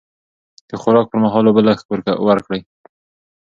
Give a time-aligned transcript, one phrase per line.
[0.69, 1.77] د خوراک پر مهال اوبه لږ
[2.31, 2.61] ورکړئ.